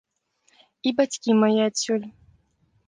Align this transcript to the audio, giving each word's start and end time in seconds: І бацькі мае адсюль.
І 0.89 0.95
бацькі 1.01 1.39
мае 1.45 1.53
адсюль. 1.69 2.07